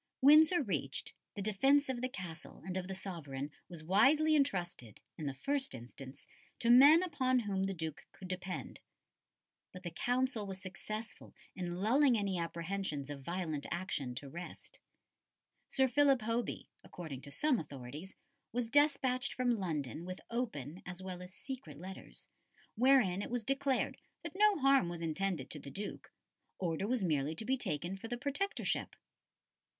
[0.21, 5.27] '"Windsor reached, the defence of the Castle and of the sovereign was wisely entrusted, in
[5.27, 6.27] the first instance,
[6.57, 8.79] to men upon whom the Duke could depend.
[9.71, 14.79] But the Council was successful in lulling any apprehensions of violent action to rest.
[15.69, 18.15] Sir Philip Hoby, according to some authorities,
[18.51, 22.27] was despatched from London with open, as well as secret, letters,
[22.73, 26.11] wherein it was declared that no harm was intended to the Duke;
[26.57, 28.95] order was merely to be taken for the Protectorship.